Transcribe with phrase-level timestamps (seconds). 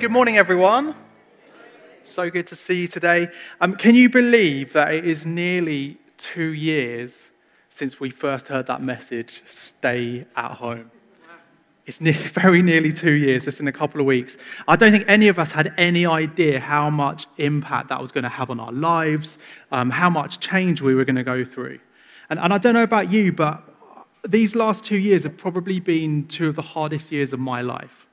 [0.00, 0.94] Good morning, everyone.
[2.04, 3.30] So good to see you today.
[3.60, 7.30] Um, can you believe that it is nearly two years
[7.70, 10.92] since we first heard that message, stay at home?
[11.84, 11.98] It's
[12.28, 14.36] very nearly two years, just in a couple of weeks.
[14.68, 18.22] I don't think any of us had any idea how much impact that was going
[18.22, 19.36] to have on our lives,
[19.72, 21.80] um, how much change we were going to go through.
[22.30, 23.64] And, and I don't know about you, but
[24.28, 28.07] these last two years have probably been two of the hardest years of my life.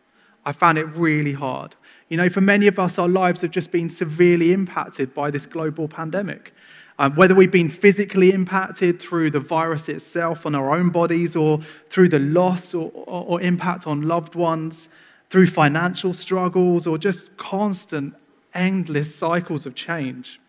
[0.45, 1.75] I found it really hard.
[2.09, 5.45] You know, for many of us, our lives have just been severely impacted by this
[5.45, 6.53] global pandemic.
[6.97, 11.59] Um, whether we've been physically impacted through the virus itself on our own bodies or
[11.89, 14.87] through the loss or, or, or impact on loved ones,
[15.29, 18.13] through financial struggles or just constant,
[18.53, 20.39] endless cycles of change.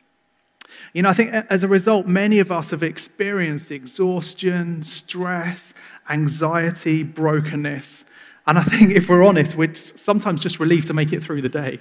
[0.92, 5.74] You know, I think as a result, many of us have experienced exhaustion, stress,
[6.08, 8.04] anxiety, brokenness.
[8.46, 11.48] And I think if we're honest, we're sometimes just relieved to make it through the
[11.48, 11.80] day.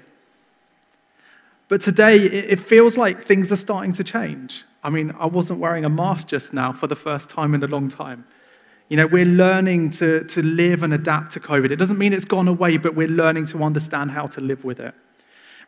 [1.67, 4.63] But today, it feels like things are starting to change.
[4.83, 7.67] I mean, I wasn't wearing a mask just now for the first time in a
[7.67, 8.25] long time.
[8.89, 11.71] You know, we're learning to, to live and adapt to COVID.
[11.71, 14.79] It doesn't mean it's gone away, but we're learning to understand how to live with
[14.79, 14.93] it.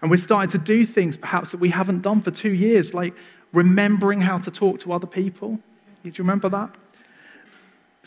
[0.01, 3.15] And we're starting to do things perhaps that we haven't done for two years, like
[3.53, 5.59] remembering how to talk to other people.
[6.03, 6.69] Do you remember that?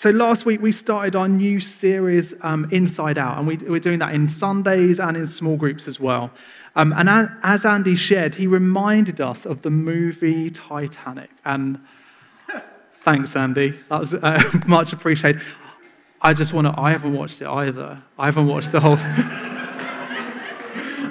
[0.01, 3.99] So last week we started our new series, um, Inside Out, and we, are doing
[3.99, 6.31] that in Sundays and in small groups as well.
[6.75, 11.29] Um, and as, as Andy shared, he reminded us of the movie Titanic.
[11.45, 11.79] And
[13.05, 13.79] thanks, Andy.
[13.91, 15.43] That was uh, much appreciated.
[16.23, 18.03] I just want to, I haven't watched it either.
[18.19, 19.07] I haven't watched the whole thing.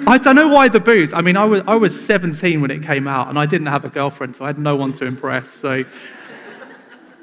[0.08, 1.12] I don't know why the booze.
[1.12, 3.84] I mean, I was, I was 17 when it came out, and I didn't have
[3.84, 5.48] a girlfriend, so I had no one to impress.
[5.48, 5.84] So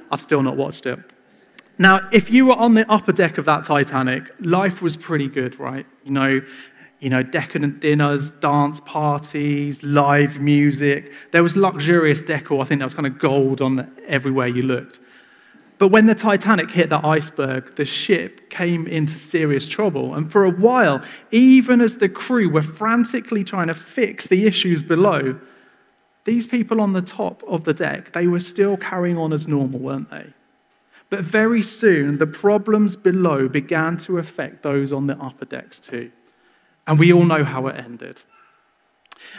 [0.09, 0.97] I've still not watched it.
[1.79, 5.59] Now, if you were on the upper deck of that Titanic, life was pretty good,
[5.59, 5.85] right?
[6.03, 6.41] You know,
[6.99, 11.11] you know, decadent dinners, dance parties, live music.
[11.31, 12.61] There was luxurious decor.
[12.61, 14.99] I think that was kind of gold on everywhere you looked.
[15.77, 20.15] But when the Titanic hit the iceberg, the ship came into serious trouble.
[20.15, 24.81] And for a while, even as the crew were frantically trying to fix the issues
[24.81, 25.39] below,
[26.23, 29.79] these people on the top of the deck, they were still carrying on as normal,
[29.79, 30.33] weren't they?
[31.09, 36.11] But very soon, the problems below began to affect those on the upper decks too.
[36.85, 38.21] And we all know how it ended.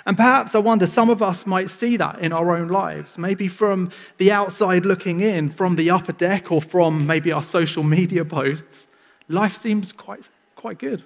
[0.06, 3.48] And perhaps I wonder, some of us might see that in our own lives, maybe
[3.48, 8.24] from the outside looking in, from the upper deck, or from maybe our social media
[8.24, 8.86] posts.
[9.28, 11.04] Life seems quite, quite good.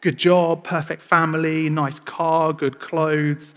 [0.00, 3.54] Good job, perfect family, nice car, good clothes.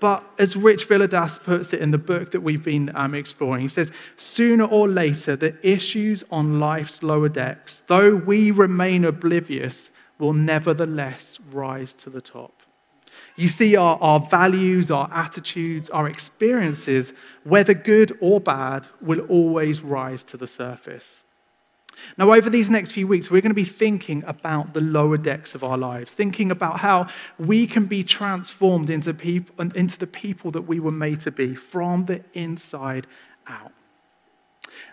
[0.00, 3.68] But as Rich Villodas puts it in the book that we've been um, exploring, he
[3.68, 10.32] says, sooner or later, the issues on life's lower decks, though we remain oblivious, will
[10.32, 12.62] nevertheless rise to the top.
[13.36, 17.12] You see, our, our values, our attitudes, our experiences,
[17.44, 21.22] whether good or bad, will always rise to the surface.
[22.16, 25.54] Now, over these next few weeks, we're going to be thinking about the lower decks
[25.54, 30.50] of our lives, thinking about how we can be transformed into, people, into the people
[30.52, 33.06] that we were made to be from the inside
[33.46, 33.72] out.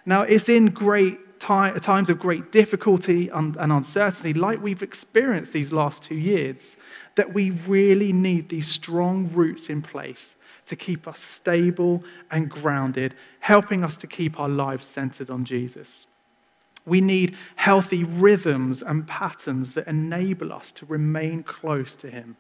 [0.06, 5.54] Now, it's in great time, times of great difficulty and, and uncertainty, like we've experienced
[5.54, 6.78] these last two years,
[7.16, 10.36] that we really need these strong roots in place
[10.66, 16.08] to keep us stable and grounded, helping us to keep our lives centered on Jesus.
[16.88, 22.38] We need healthy rhythms and patterns that enable us to remain close to Him.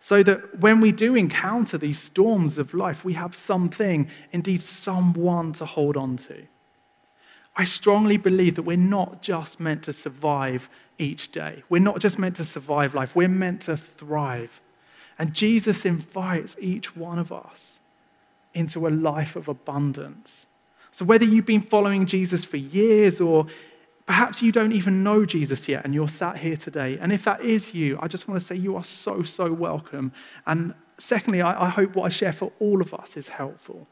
[0.00, 5.52] So that when we do encounter these storms of life, we have something, indeed, someone
[5.54, 6.46] to hold on to.
[7.56, 11.62] I strongly believe that we're not just meant to survive each day.
[11.68, 14.60] We're not just meant to survive life, we're meant to thrive.
[15.18, 17.80] And Jesus invites each one of us
[18.54, 20.46] into a life of abundance.
[20.92, 23.46] So, whether you've been following Jesus for years or
[24.10, 27.40] perhaps you don't even know Jesus yet and you're sat here today, and if that
[27.42, 30.10] is you, I just want to say you are so, so welcome.
[30.48, 33.86] And secondly, I, hope what I share for all of us is helpful.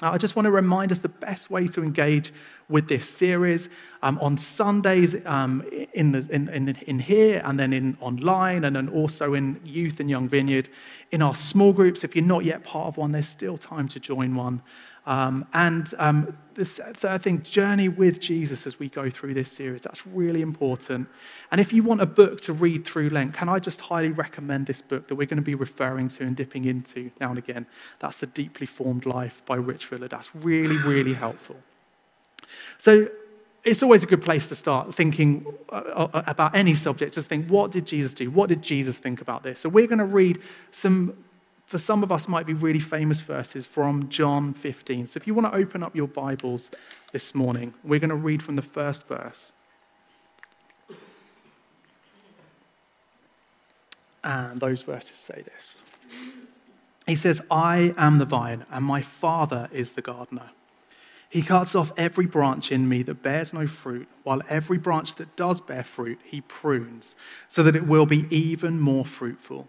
[0.00, 2.32] I just want to remind us the best way to engage
[2.70, 3.68] with this series
[4.02, 5.62] um, on Sundays um,
[5.92, 10.00] in, the, in, in, in, here and then in online and then also in Youth
[10.00, 10.70] and Young Vineyard.
[11.12, 14.00] In our small groups, if you're not yet part of one, there's still time to
[14.00, 14.62] join one.
[15.06, 19.82] Um, and um, this third thing, journey with Jesus as we go through this series.
[19.82, 21.08] That's really important.
[21.52, 24.66] And if you want a book to read through Lent, can I just highly recommend
[24.66, 27.66] this book that we're going to be referring to and dipping into now and again?
[28.00, 30.08] That's The Deeply Formed Life by Rich Villa.
[30.08, 31.56] That's really, really helpful.
[32.78, 33.08] So
[33.66, 37.14] it's always a good place to start thinking uh, uh, about any subject.
[37.14, 38.30] Just think, what did Jesus do?
[38.30, 39.60] What did Jesus think about this?
[39.60, 41.24] So we're going to read some,
[41.66, 45.08] for some of us, might be really famous verses from John 15.
[45.08, 46.70] So if you want to open up your Bibles
[47.12, 49.52] this morning, we're going to read from the first verse.
[54.22, 55.82] And those verses say this.
[57.06, 60.50] He says, I am the vine, and my Father is the gardener.
[61.28, 65.34] He cuts off every branch in me that bears no fruit, while every branch that
[65.36, 67.16] does bear fruit, he prunes,
[67.48, 69.68] so that it will be even more fruitful.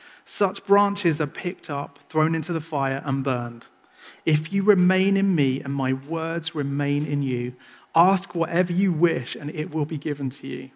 [0.25, 3.67] Such branches are picked up, thrown into the fire, and burned.
[4.25, 7.53] If you remain in me and my words remain in you,
[7.95, 10.69] ask whatever you wish, and it will be given to you.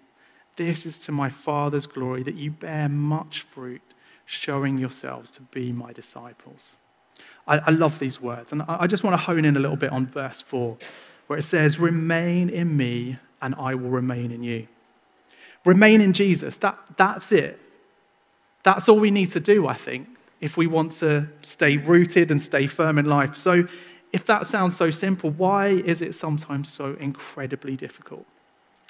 [0.56, 3.82] This is to my Father's glory that you bear much fruit,
[4.26, 6.76] showing yourselves to be my disciples.
[7.48, 8.52] I, I love these words.
[8.52, 10.78] And I, I just want to hone in a little bit on verse 4,
[11.28, 14.68] where it says, Remain in me, and I will remain in you.
[15.66, 16.58] Remain in Jesus.
[16.58, 17.60] That, that's it.
[18.66, 20.10] That's all we need to do, I think,
[20.42, 23.38] if we want to stay rooted and stay firm in life.
[23.38, 23.68] So,
[24.12, 28.26] if that sounds so simple, why is it sometimes so incredibly difficult?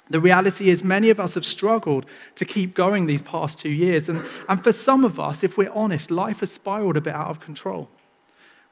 [0.09, 2.05] The reality is, many of us have struggled
[2.35, 4.09] to keep going these past two years.
[4.09, 7.29] And, and for some of us, if we're honest, life has spiraled a bit out
[7.29, 7.89] of control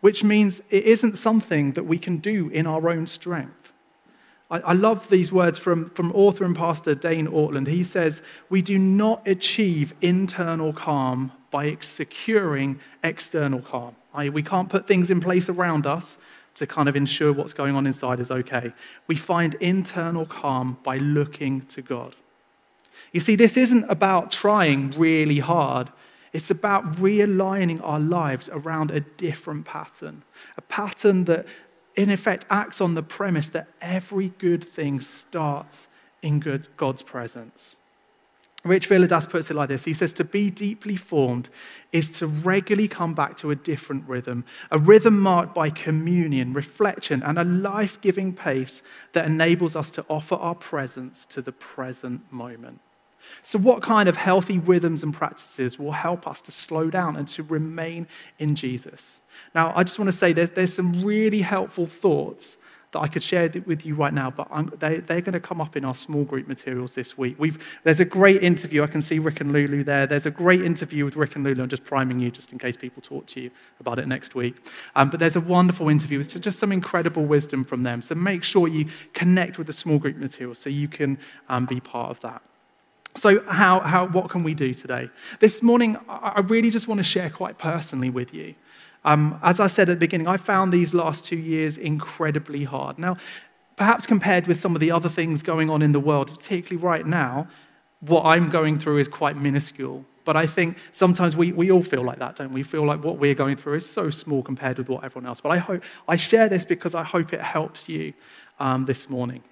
[0.03, 3.62] which means it isn't something that we can do in our own strength.
[4.53, 7.67] I, I love these words from, from author and pastor Dane Ortlund.
[7.67, 13.95] He says, We do not achieve internal calm by securing external calm.
[14.13, 16.17] I, we can't put things in place around us
[16.55, 18.71] to kind of ensure what's going on inside is okay.
[19.07, 22.15] We find internal calm by looking to God.
[23.11, 25.89] You see, this isn't about trying really hard
[26.33, 30.23] it's about realigning our lives around a different pattern,
[30.57, 31.45] a pattern that,
[31.95, 35.87] in effect, acts on the premise that every good thing starts
[36.21, 37.77] in good, God's presence.
[38.63, 41.49] Rich Villodas puts it like this He says, To be deeply formed
[41.91, 47.21] is to regularly come back to a different rhythm, a rhythm marked by communion, reflection,
[47.23, 48.81] and a life giving pace
[49.11, 52.79] that enables us to offer our presence to the present moment.
[53.41, 57.27] So, what kind of healthy rhythms and practices will help us to slow down and
[57.29, 58.07] to remain
[58.39, 59.21] in Jesus?
[59.53, 62.57] Now, I just want to say there's, there's some really helpful thoughts
[62.93, 64.47] that I could share with you right now, but
[64.79, 67.35] they, they're going to come up in our small group materials this week.
[67.37, 68.83] We've, there's a great interview.
[68.83, 70.07] I can see Rick and Lulu there.
[70.07, 71.63] There's a great interview with Rick and Lulu.
[71.63, 74.55] I'm just priming you just in case people talk to you about it next week.
[74.95, 76.19] Um, but there's a wonderful interview.
[76.19, 78.01] It's just some incredible wisdom from them.
[78.01, 81.17] So make sure you connect with the small group materials so you can
[81.49, 82.41] um, be part of that.
[83.15, 85.09] So, how, how, what can we do today?
[85.39, 88.55] This morning, I really just want to share quite personally with you.
[89.05, 92.97] Um, as I said at the beginning, I found these last two years incredibly hard.
[92.97, 93.17] Now,
[93.75, 97.05] perhaps compared with some of the other things going on in the world, particularly right
[97.05, 97.47] now,
[97.99, 100.05] what I'm going through is quite minuscule.
[100.25, 102.61] But I think sometimes we, we all feel like that, don't we?
[102.61, 105.41] We Feel like what we're going through is so small compared with what everyone else.
[105.41, 108.13] But I hope I share this because I hope it helps you
[108.59, 109.43] um, this morning.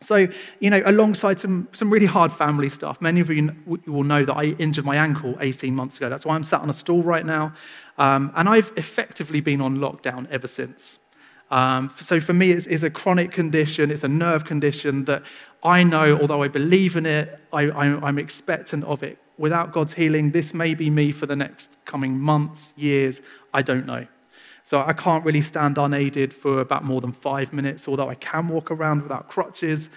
[0.00, 0.28] So,
[0.60, 3.54] you know, alongside some, some really hard family stuff, many of you
[3.86, 6.08] will know that I injured my ankle 18 months ago.
[6.08, 7.52] That's why I'm sat on a stool right now.
[7.98, 11.00] Um, and I've effectively been on lockdown ever since.
[11.50, 15.22] Um, so for me, it's, it's, a chronic condition, it's a nerve condition that
[15.62, 19.18] I know, although I believe in it, I, I, I'm expectant of it.
[19.38, 23.22] Without God's healing, this may be me for the next coming months, years,
[23.54, 24.06] I don't know.
[24.68, 28.48] So I can't really stand unaided for about more than five minutes, although I can
[28.48, 29.88] walk around without crutches.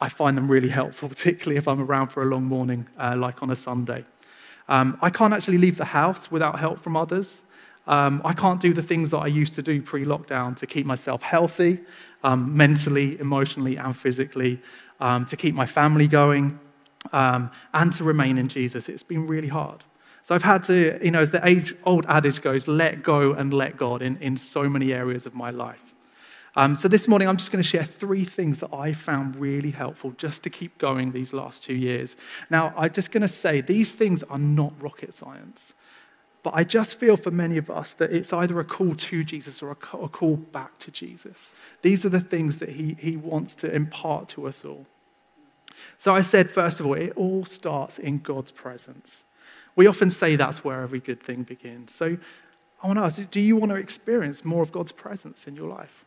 [0.00, 3.42] I find them really helpful, particularly if I'm around for a long morning, uh, like
[3.42, 4.06] on a Sunday.
[4.70, 7.42] Um, I can't actually leave the house without help from others.
[7.86, 10.86] Um, I can't do the things that I used to do pre lockdown to keep
[10.86, 11.80] myself healthy,
[12.24, 14.62] um, mentally, emotionally, and physically,
[14.98, 16.58] um, to keep my family going,
[17.12, 18.88] um, and to remain in Jesus.
[18.88, 19.84] It's been really hard.
[20.26, 23.52] So I've had to, you know, as the age, old adage goes, let go and
[23.52, 25.94] let God in, in so many areas of my life.
[26.56, 29.70] Um, so this morning, I'm just going to share three things that I found really
[29.70, 32.16] helpful just to keep going these last two years.
[32.50, 35.74] Now, I'm just going to say these things are not rocket science.
[36.42, 39.62] but I just feel for many of us that it's either a call to Jesus
[39.62, 41.52] or a call back to Jesus.
[41.82, 44.86] These are the things that he, he wants to impart to us all.
[45.98, 49.22] So I said, first of all, it all starts in God's presence.
[49.76, 51.94] We often say that's where every good thing begins.
[51.94, 52.16] So
[52.82, 55.68] I want to ask do you want to experience more of God's presence in your
[55.68, 56.04] life?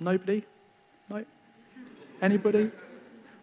[0.00, 0.44] Nobody?
[1.10, 1.24] No?
[2.22, 2.70] Anybody?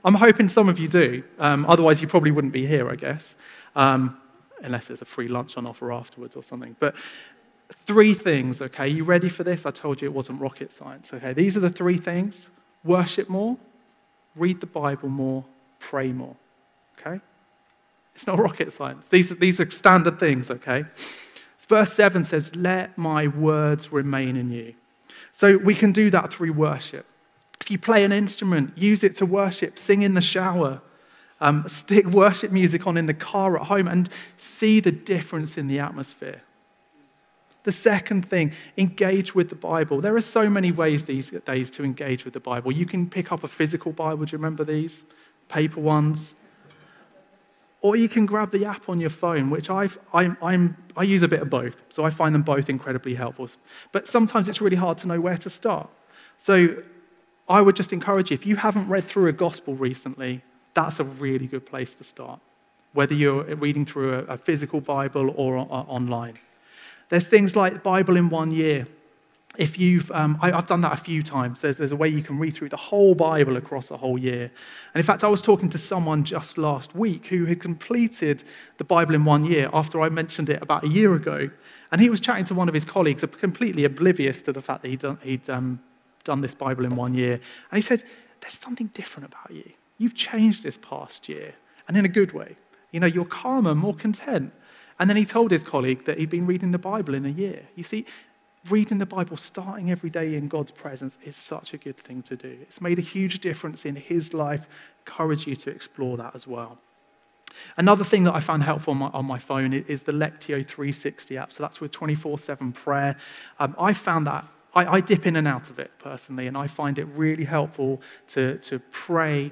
[0.03, 1.23] I'm hoping some of you do.
[1.37, 3.35] Um, otherwise, you probably wouldn't be here, I guess,
[3.75, 4.17] um,
[4.63, 6.75] unless there's a free lunch on offer afterwards or something.
[6.79, 6.95] But
[7.71, 8.87] three things, okay?
[8.87, 9.65] You ready for this?
[9.65, 11.33] I told you it wasn't rocket science, okay?
[11.33, 12.49] These are the three things
[12.83, 13.57] worship more,
[14.35, 15.45] read the Bible more,
[15.79, 16.35] pray more,
[16.99, 17.21] okay?
[18.21, 19.07] It's not rocket science.
[19.07, 20.85] These are, these are standard things, okay?
[21.67, 24.75] Verse 7 says, Let my words remain in you.
[25.33, 27.07] So we can do that through worship.
[27.59, 30.81] If you play an instrument, use it to worship, sing in the shower,
[31.39, 35.67] um, stick worship music on in the car at home, and see the difference in
[35.67, 36.43] the atmosphere.
[37.63, 39.99] The second thing, engage with the Bible.
[39.99, 42.71] There are so many ways these days to engage with the Bible.
[42.71, 44.25] You can pick up a physical Bible.
[44.25, 45.05] Do you remember these?
[45.47, 46.35] Paper ones.
[47.81, 51.41] Or you can grab the app on your phone, which I'm, i use a bit
[51.41, 51.81] of both.
[51.89, 53.49] So I find them both incredibly helpful.
[53.91, 55.89] But sometimes it's really hard to know where to start.
[56.37, 56.83] So
[57.49, 60.41] I would just encourage you if you haven't read through a gospel recently,
[60.73, 62.39] that's a really good place to start,
[62.93, 66.35] whether you're reading through a, physical Bible or online.
[67.09, 68.87] There's things like Bible in one year
[69.57, 71.59] if you've, um, I, have done that a few times.
[71.59, 74.43] There's, there's a way you can read through the whole Bible across a whole year.
[74.43, 78.43] And in fact, I was talking to someone just last week who had completed
[78.77, 81.49] the Bible in one year after I mentioned it about a year ago.
[81.91, 84.87] And he was chatting to one of his colleagues, completely oblivious to the fact that
[84.87, 85.81] he'd done, he'd, um,
[86.23, 87.33] done this Bible in one year.
[87.33, 88.03] And he said,
[88.39, 89.69] There's something different about you.
[89.97, 91.53] You've changed this past year,
[91.87, 92.55] and in a good way.
[92.91, 94.51] You know, you're calmer, more content.
[94.99, 97.63] And then he told his colleague that he'd been reading the Bible in a year.
[97.75, 98.05] You see,
[98.69, 102.35] reading the Bible, starting every day in God's presence, is such a good thing to
[102.35, 102.57] do.
[102.61, 104.67] It's made a huge difference in his life.
[105.05, 106.77] Encourage you to explore that as well.
[107.77, 111.37] Another thing that I found helpful on my, on my phone is the Lectio 360
[111.37, 111.51] app.
[111.51, 113.17] So that's with 24 7 prayer.
[113.59, 116.67] Um, I found that I, I, dip in and out of it personally, and I
[116.67, 119.51] find it really helpful to, to pray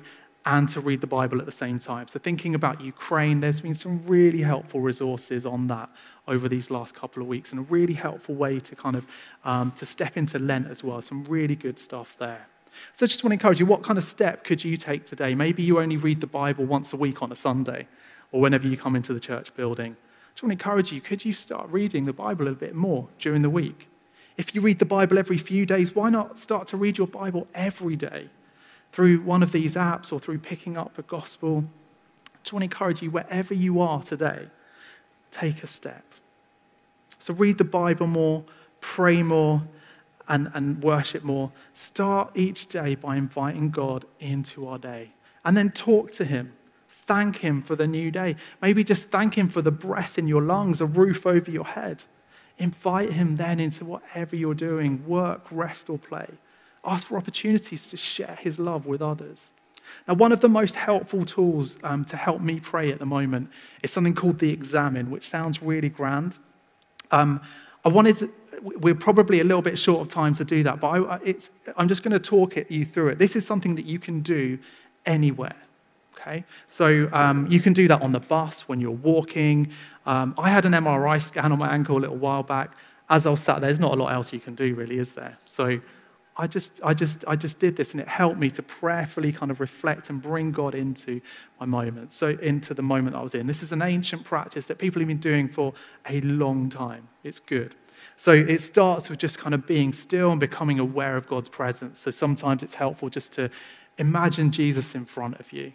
[0.50, 2.08] and to read the Bible at the same time.
[2.08, 5.90] So, thinking about Ukraine, there's been some really helpful resources on that
[6.28, 9.06] over these last couple of weeks, and a really helpful way to kind of
[9.46, 11.04] um, to step into Lent as well.
[11.04, 12.48] Some really good stuff there.
[12.96, 15.36] So, I just want to encourage you: what kind of step could you take today?
[15.36, 17.88] Maybe you only read the Bible once a week on a Sunday,
[18.32, 19.92] or whenever you come into the church building.
[19.92, 23.08] I just want to encourage you: could you start reading the Bible a bit more
[23.20, 23.88] during the week?
[24.36, 27.46] If you read the Bible every few days, why not start to read your Bible
[27.54, 28.30] every day?
[28.92, 31.64] Through one of these apps or through picking up the gospel.
[32.28, 34.48] I just want to encourage you, wherever you are today,
[35.32, 36.04] take a step.
[37.20, 38.44] So read the Bible more,
[38.82, 39.62] pray more,
[40.28, 41.52] and, and worship more.
[41.74, 45.12] Start each day by inviting God into our day.
[45.44, 46.54] And then talk to Him.
[46.88, 48.36] Thank Him for the new day.
[48.62, 52.04] Maybe just thank Him for the breath in your lungs, a roof over your head.
[52.58, 56.28] Invite Him then into whatever you're doing work, rest, or play.
[56.86, 59.52] Ask for opportunities to share his love with others.
[60.08, 63.50] Now, one of the most helpful tools um, to help me pray at the moment
[63.84, 66.38] is something called the Examen, which sounds really grand.
[67.12, 67.42] Um,
[67.86, 68.32] I wanted to,
[68.62, 71.36] we're probably a little bit short of time to do that, but I,
[71.78, 73.18] I'm just going to talk it, you through it.
[73.18, 74.60] This is something that you can do
[75.06, 75.56] anywhere.
[76.20, 79.72] Okay, so um, you can do that on the bus when you're walking.
[80.06, 82.72] Um, I had an MRI scan on my ankle a little while back.
[83.10, 85.14] As I was sat there, there's not a lot else you can do, really, is
[85.14, 85.38] there?
[85.46, 85.80] So
[86.40, 89.52] I just, I, just, I just did this and it helped me to prayerfully kind
[89.52, 91.20] of reflect and bring God into
[91.60, 93.46] my moment, so into the moment I was in.
[93.46, 95.74] This is an ancient practice that people have been doing for
[96.10, 97.10] a long time.
[97.26, 97.76] It's good.
[98.16, 102.00] So it starts with just kind of being still and becoming aware of God's presence.
[102.00, 103.50] So sometimes it's helpful just to
[103.98, 105.74] imagine Jesus in front of you.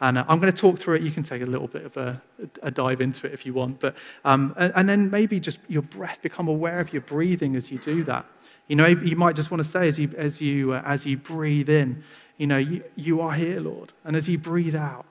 [0.00, 1.02] And uh, I'm going to talk through it.
[1.02, 2.22] You can take a little bit of a,
[2.62, 3.80] a dive into it if you want.
[3.80, 7.70] But, um, and, and then maybe just your breath, become aware of your breathing as
[7.70, 8.24] you do that.
[8.68, 11.16] You know, you might just want to say as you, as you, uh, as you
[11.16, 12.04] breathe in,
[12.36, 13.92] you know, you, you are here, Lord.
[14.04, 15.06] And as you breathe out,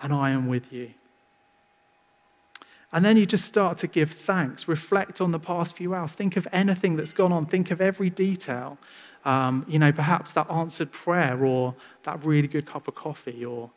[0.00, 0.90] and I am with you.
[2.92, 6.36] And then you just start to give thanks, reflect on the past few hours, think
[6.36, 8.78] of anything that's gone on, think of every detail.
[9.24, 13.70] Um, you know, perhaps that answered prayer or that really good cup of coffee or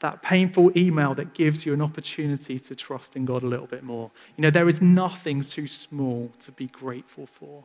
[0.00, 3.82] that painful email that gives you an opportunity to trust in God a little bit
[3.82, 4.10] more.
[4.36, 7.64] You know, there is nothing too small to be grateful for.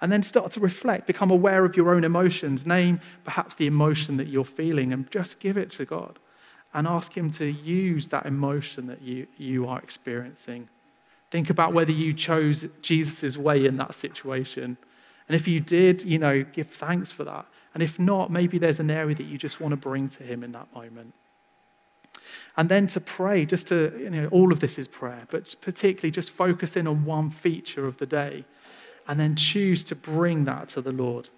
[0.00, 2.64] And then start to reflect, become aware of your own emotions.
[2.64, 6.18] Name perhaps the emotion that you're feeling and just give it to God
[6.72, 10.68] and ask Him to use that emotion that you, you are experiencing
[11.30, 14.76] Think about whether you chose Jesus' way in that situation.
[15.28, 17.46] And if you did, you know, give thanks for that.
[17.72, 20.42] And if not, maybe there's an area that you just want to bring to Him
[20.42, 21.14] in that moment.
[22.56, 26.10] And then to pray, just to, you know, all of this is prayer, but particularly
[26.10, 28.44] just focus in on one feature of the day
[29.10, 31.28] and then choose to bring that to the Lord.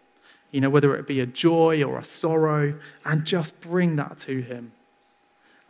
[0.51, 4.43] You know, whether it be a joy or a sorrow, and just bring that to
[4.43, 4.73] Him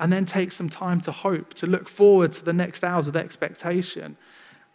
[0.01, 3.17] and then take some time to hope, to look forward to the next hours with
[3.17, 4.17] expectation,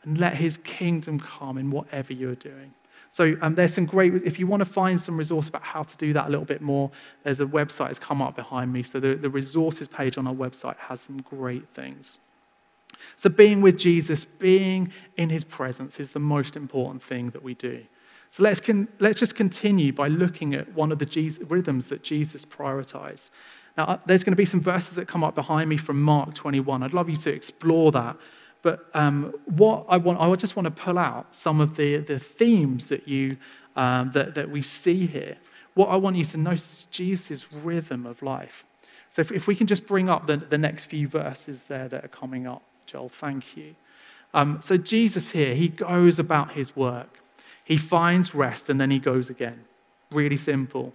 [0.03, 2.73] and let His kingdom come in whatever you're doing.
[3.11, 5.97] So um, there's some great, if you want to find some resource about how to
[5.97, 6.89] do that a little bit more,
[7.23, 8.83] there's a website that's come up behind me.
[8.83, 12.19] So the, the resources page on our website has some great things.
[13.15, 17.53] So being with Jesus, being in his presence is the most important thing that we
[17.55, 17.83] do.
[18.31, 22.03] So let's, con- let's just continue by looking at one of the Jesus, rhythms that
[22.03, 23.29] Jesus prioritized.
[23.77, 26.33] Now, uh, there's going to be some verses that come up behind me from Mark
[26.33, 26.83] 21.
[26.83, 28.17] I'd love you to explore that.
[28.63, 32.19] But um, what I want, I just want to pull out some of the, the
[32.19, 33.37] themes that, you,
[33.75, 35.37] um, that, that we see here.
[35.75, 38.65] What I want you to notice is Jesus' rhythm of life.
[39.11, 42.03] So if, if we can just bring up the, the next few verses there that
[42.03, 43.75] are coming up, Joel, thank you.
[44.33, 47.19] Um, so Jesus here, he goes about his work.
[47.63, 49.65] He finds rest and then he goes again.
[50.11, 50.93] Really simple.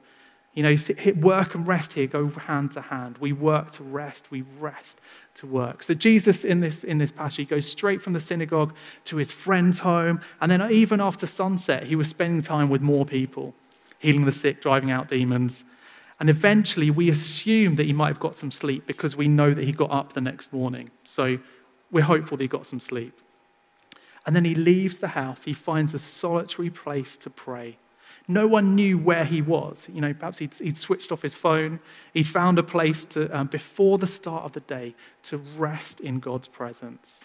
[0.54, 0.76] You know,
[1.16, 3.16] work and rest here go hand to hand.
[3.18, 5.00] We work to rest, we rest
[5.36, 5.82] to work.
[5.82, 9.32] So Jesus in this, in this passage he goes straight from the synagogue to his
[9.32, 13.54] friend's home, and then even after sunset, he was spending time with more people,
[13.98, 15.64] healing the sick, driving out demons.
[16.20, 19.64] And eventually, we assume that he might have got some sleep because we know that
[19.64, 20.90] he got up the next morning.
[21.04, 21.38] So
[21.92, 23.16] we're hopeful that he got some sleep.
[24.26, 25.44] And then he leaves the house.
[25.44, 27.76] He finds a solitary place to pray.
[28.28, 29.88] No one knew where he was.
[29.92, 31.80] You know, perhaps he'd, he'd switched off his phone.
[32.14, 34.94] He'd found a place to, um, before the start of the day
[35.24, 37.22] to rest in God's presence.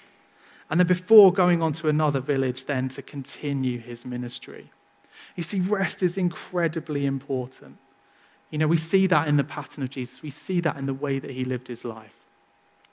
[0.70, 4.70] And then before going on to another village, then to continue his ministry.
[5.36, 7.78] You see, rest is incredibly important.
[8.50, 10.94] You know, we see that in the pattern of Jesus, we see that in the
[10.94, 12.16] way that he lived his life.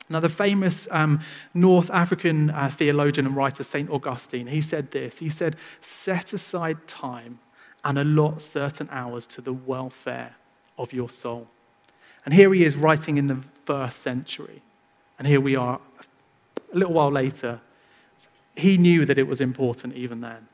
[0.08, 1.20] Now, the famous um,
[1.54, 3.88] North African uh, theologian and writer, St.
[3.88, 7.38] Augustine, he said this He said, Set aside time
[7.84, 10.34] and allot certain hours to the welfare
[10.78, 11.48] of your soul.
[12.24, 14.62] And here he is writing in the first century.
[15.18, 15.80] And here we are
[16.72, 17.60] a little while later.
[18.56, 20.48] He knew that it was important even then.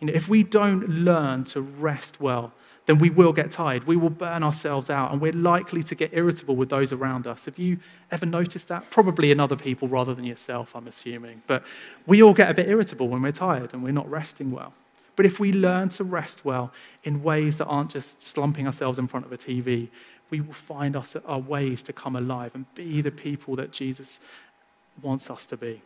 [0.00, 2.52] You know, if we don't learn to rest well,
[2.86, 3.86] then we will get tired.
[3.86, 7.44] We will burn ourselves out, and we're likely to get irritable with those around us.
[7.44, 7.78] Have you
[8.10, 8.90] ever noticed that?
[8.90, 11.42] Probably in other people rather than yourself, I'm assuming.
[11.46, 11.64] But
[12.06, 14.72] we all get a bit irritable when we're tired and we're not resting well.
[15.16, 16.72] But if we learn to rest well
[17.04, 19.88] in ways that aren't just slumping ourselves in front of a TV,
[20.30, 24.18] we will find us, our ways to come alive and be the people that Jesus
[25.02, 25.82] wants us to be.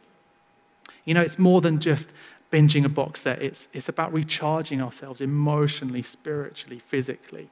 [1.05, 2.11] You know, it's more than just
[2.55, 7.51] binging a box set, it's, it's about recharging ourselves emotionally, spiritually, physically.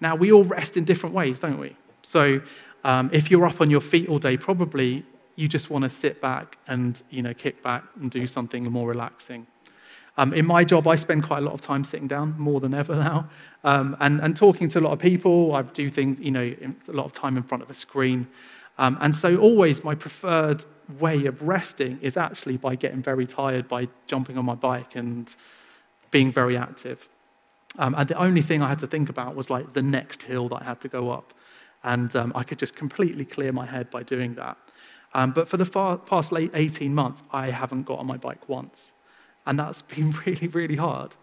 [0.00, 1.76] Now, we all rest in different ways, don't we?
[2.02, 2.40] So,
[2.82, 5.04] um, if you're up on your feet all day, probably
[5.36, 8.88] you just want to sit back and you know kick back and do something more
[8.88, 9.46] relaxing.
[10.16, 12.74] Um, in my job, I spend quite a lot of time sitting down, more than
[12.74, 13.28] ever now,
[13.64, 15.54] um, and, and talking to a lot of people.
[15.54, 16.54] I do things, you know,
[16.88, 18.26] a lot of time in front of a screen.
[18.78, 20.64] Um, and so, always my preferred
[20.98, 25.34] way of resting is actually by getting very tired, by jumping on my bike and
[26.10, 27.08] being very active.
[27.78, 30.48] Um, and the only thing I had to think about was like the next hill
[30.50, 31.32] that I had to go up.
[31.82, 34.56] And um, I could just completely clear my head by doing that.
[35.12, 38.48] Um, but for the far, past late 18 months, I haven't got on my bike
[38.48, 38.92] once.
[39.46, 41.14] And that's been really, really hard.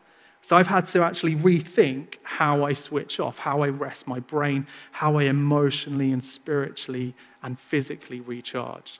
[0.43, 4.65] So I've had to actually rethink how I switch off, how I rest my brain,
[4.91, 8.99] how I emotionally and spiritually and physically recharge.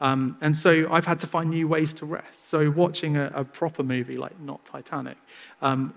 [0.00, 2.48] Um, and so I've had to find new ways to rest.
[2.48, 5.18] So watching a, a proper movie, like not Titanic,
[5.60, 5.94] um,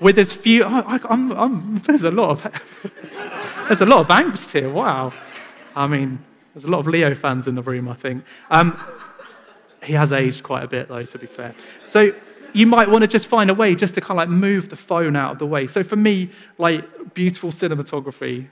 [0.00, 2.52] with as few, I, I'm, I'm, there's a lot of,
[3.68, 4.68] there's a lot of angst here.
[4.70, 5.12] Wow.
[5.74, 8.24] I mean, there's a lot of Leo fans in the room, I think.
[8.50, 8.78] Um,
[9.82, 11.54] he has aged quite a bit, though, to be fair.
[11.86, 12.12] So
[12.52, 14.76] you might want to just find a way just to kind of like move the
[14.76, 15.66] phone out of the way.
[15.66, 18.48] So for me, like beautiful cinematography,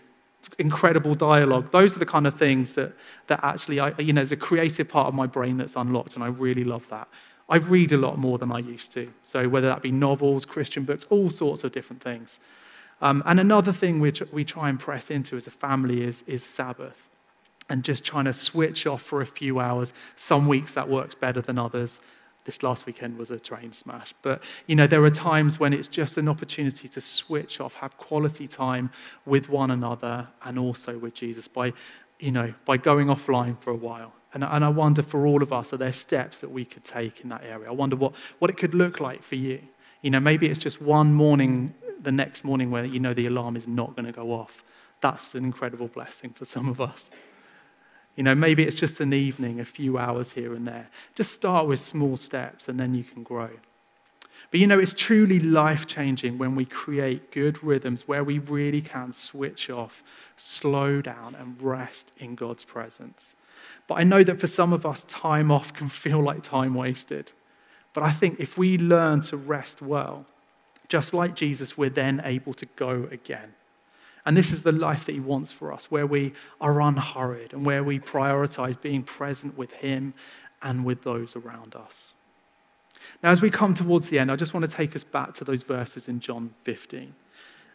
[0.59, 2.93] incredible dialogue, those are the kind of things that,
[3.27, 6.25] that actually, I, you know, there's a creative part of my brain that's unlocked, and
[6.25, 7.09] I really love that.
[7.49, 9.13] I read a lot more than I used to.
[9.23, 12.41] So whether that be novels, Christian books, all sorts of different things.
[13.03, 16.45] Um, and another thing which we try and press into as a family is, is
[16.45, 16.97] Sabbath
[17.69, 19.93] and just trying to switch off for a few hours.
[20.17, 22.01] Some weeks that works better than others.
[22.45, 24.15] This last weekend was a train smash.
[24.23, 27.97] But, you know, there are times when it's just an opportunity to switch off, have
[27.99, 28.91] quality time
[29.27, 31.73] with one another and also with Jesus by,
[32.19, 35.53] you know, by going offline for a while And, and I wonder for all of
[35.53, 37.69] us, are there steps that we could take in that area?
[37.69, 39.61] I wonder what, what it could look like for you.
[40.01, 43.57] You know, maybe it's just one morning, the next morning, where you know the alarm
[43.57, 44.65] is not going to go off.
[45.01, 47.11] That's an incredible blessing for some of us.
[48.17, 50.89] You know, maybe it's just an evening, a few hours here and there.
[51.15, 53.51] Just start with small steps and then you can grow.
[54.51, 58.83] But you know, it's truly life changing when we create good rhythms where we really
[58.83, 60.03] can switch off,
[60.37, 63.35] slow down, and rest in God's presence.
[63.89, 67.33] But I know that for some of us, time off can feel like time wasted.
[67.95, 70.27] But I think if we learn to rest well,
[70.89, 73.55] just like Jesus, we're then able to go again.
[74.25, 77.65] And this is the life that He wants for us, where we are unhurried and
[77.65, 80.15] where we prioritize being present with Him
[80.63, 82.15] and with those around us.
[83.23, 85.45] Now, as we come towards the end, I just want to take us back to
[85.45, 87.15] those verses in John 15.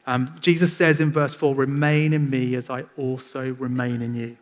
[0.05, 4.37] Um, Jesus says in verse 4, Remain in me as I also remain in you.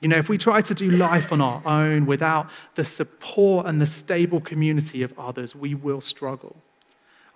[0.00, 3.80] You know, if we try to do life on our own without the support and
[3.80, 6.56] the stable community of others, we will struggle.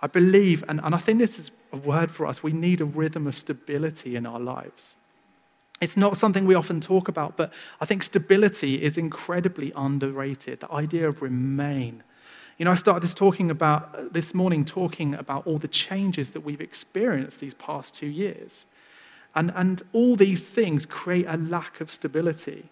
[0.03, 2.85] I believe, and, and I think this is a word for us, we need a
[2.85, 4.97] rhythm of stability in our lives.
[5.79, 10.59] It's not something we often talk about, but I think stability is incredibly underrated.
[10.59, 12.03] The idea of remain.
[12.57, 16.41] You know, I started this talking about this morning, talking about all the changes that
[16.41, 18.65] we've experienced these past two years.
[19.35, 22.69] And, and all these things create a lack of stability.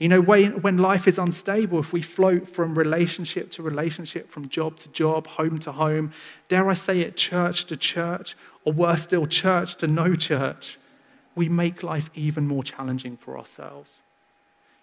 [0.00, 4.78] You know, when, life is unstable, if we float from relationship to relationship, from job
[4.78, 6.14] to job, home to home,
[6.48, 8.34] dare I say it, church to church,
[8.64, 10.78] or worse still, church to no church,
[11.36, 14.02] we make life even more challenging for ourselves.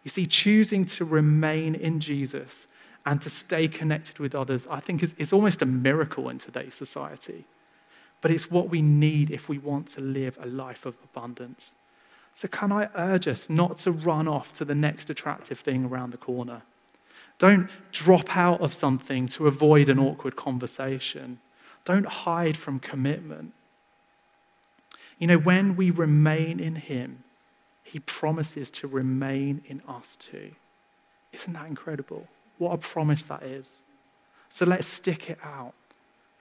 [0.03, 2.67] You see, choosing to remain in Jesus
[3.03, 6.75] and to stay connected with others, I think is, is almost a miracle in today's
[6.75, 7.45] society.
[8.21, 11.73] But it's what we need if we want to live a life of abundance.
[12.37, 16.11] So, can I urge us not to run off to the next attractive thing around
[16.11, 16.61] the corner?
[17.39, 21.39] Don't drop out of something to avoid an awkward conversation.
[21.83, 23.53] Don't hide from commitment.
[25.17, 27.23] You know, when we remain in Him,
[27.83, 30.51] He promises to remain in us too.
[31.33, 32.27] Isn't that incredible?
[32.59, 33.77] What a promise that is.
[34.51, 35.73] So let's stick it out,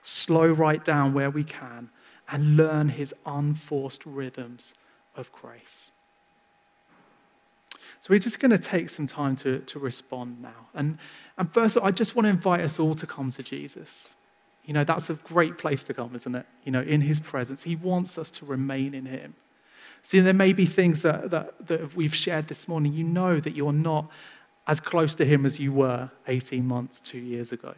[0.03, 1.89] slow right down where we can,
[2.29, 4.75] and learn His unforced rhythms
[5.17, 5.91] of grace.
[8.01, 10.67] So we're just going to take some time to, to respond now.
[10.73, 10.97] And,
[11.37, 14.13] and first, all, I just want to invite us all to come to Jesus.
[14.65, 16.45] You know, that's a great place to come, isn't it?
[16.63, 17.63] You know, in his presence.
[17.63, 19.33] He wants us to remain in him.
[20.03, 22.93] See, there may be things that, that, that we've shared this morning.
[22.93, 24.09] You know that you're not
[24.67, 27.73] as close to him as you were 18 months, two years ago.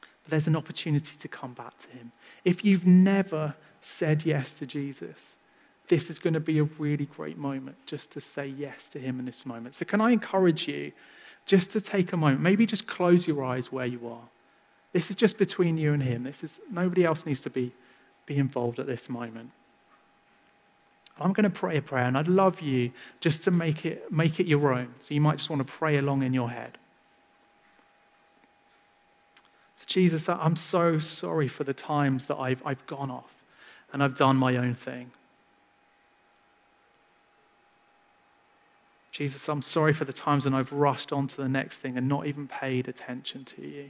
[0.00, 2.12] But there's an opportunity to come back to him.
[2.44, 5.36] If you've never said yes to Jesus,
[5.88, 9.18] this is going to be a really great moment just to say yes to Him
[9.18, 9.74] in this moment.
[9.74, 10.92] So, can I encourage you
[11.44, 12.40] just to take a moment?
[12.40, 14.28] Maybe just close your eyes where you are.
[14.92, 16.24] This is just between you and Him.
[16.24, 17.72] This is nobody else needs to be,
[18.26, 19.50] be involved at this moment.
[21.18, 24.40] I'm going to pray a prayer, and I'd love you just to make it, make
[24.40, 24.94] it your own.
[24.98, 26.78] So, you might just want to pray along in your head.
[29.76, 33.32] So, Jesus, I'm so sorry for the times that I've, I've gone off
[33.92, 35.12] and I've done my own thing.
[39.16, 42.06] Jesus, I'm sorry for the times when I've rushed on to the next thing and
[42.06, 43.88] not even paid attention to you.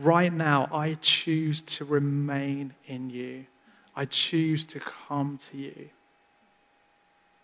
[0.00, 3.46] Right now, I choose to remain in you.
[3.94, 5.90] I choose to come to you.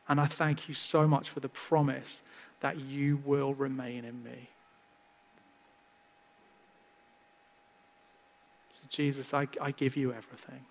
[0.08, 2.20] And I thank you so much for the promise
[2.58, 4.48] that you will remain in me.
[8.72, 10.66] So, Jesus, I, I give you everything.